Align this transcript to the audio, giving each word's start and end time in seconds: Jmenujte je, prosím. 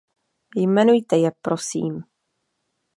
Jmenujte 0.55 1.17
je, 1.17 1.31
prosím. 1.41 2.03